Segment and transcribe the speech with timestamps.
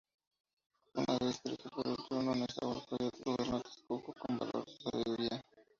[0.95, 5.41] Una vez que recuperó el trono, Nezahualcóyotl gobernó Texcoco con valor y sabiduría.